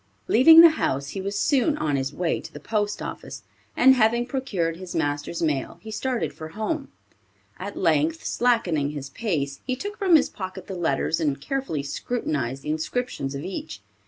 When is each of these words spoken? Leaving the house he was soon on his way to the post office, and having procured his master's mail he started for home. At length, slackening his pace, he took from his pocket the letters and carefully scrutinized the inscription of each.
Leaving 0.27 0.61
the 0.61 0.69
house 0.81 1.09
he 1.09 1.21
was 1.21 1.37
soon 1.37 1.77
on 1.77 1.95
his 1.95 2.11
way 2.11 2.39
to 2.41 2.51
the 2.51 2.59
post 2.59 3.03
office, 3.03 3.43
and 3.77 3.93
having 3.93 4.25
procured 4.25 4.77
his 4.77 4.95
master's 4.95 5.43
mail 5.43 5.77
he 5.83 5.91
started 5.91 6.33
for 6.33 6.47
home. 6.57 6.87
At 7.59 7.77
length, 7.77 8.25
slackening 8.25 8.89
his 8.93 9.11
pace, 9.11 9.61
he 9.63 9.75
took 9.75 9.99
from 9.99 10.15
his 10.15 10.27
pocket 10.27 10.65
the 10.65 10.73
letters 10.73 11.19
and 11.19 11.39
carefully 11.39 11.83
scrutinized 11.83 12.63
the 12.63 12.71
inscription 12.71 13.27
of 13.27 13.35
each. 13.45 13.79